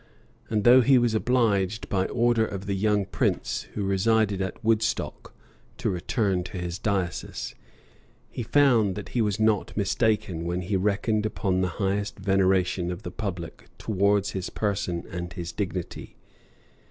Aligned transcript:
And 0.49 0.63
though 0.63 0.81
he 0.81 0.97
was 0.97 1.13
obliged, 1.13 1.87
by 1.87 2.07
order 2.07 2.43
of 2.43 2.65
the 2.65 2.73
young 2.73 3.05
prince, 3.05 3.67
who 3.75 3.83
resided 3.83 4.41
at 4.41 4.63
Woodstock, 4.65 5.35
to 5.77 5.91
return 5.91 6.43
to 6.45 6.57
his 6.57 6.79
diocese, 6.79 7.53
he 8.31 8.41
found 8.41 8.95
that 8.95 9.09
he 9.09 9.21
was 9.21 9.39
not 9.39 9.77
mistaken, 9.77 10.43
when 10.43 10.61
he 10.61 10.75
reckoned 10.75 11.27
upon 11.27 11.61
the 11.61 11.67
highest 11.77 12.17
veneration 12.17 12.89
of 12.91 13.03
the 13.03 13.11
public 13.11 13.65
towards 13.77 14.31
his 14.31 14.49
person 14.49 15.05
and 15.11 15.33
his 15.33 15.51
dignity. 15.51 16.15